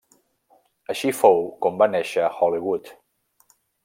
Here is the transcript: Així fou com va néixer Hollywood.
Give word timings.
Així 0.93 1.11
fou 1.17 1.43
com 1.65 1.77
va 1.81 1.89
néixer 1.99 2.25
Hollywood. 2.39 2.91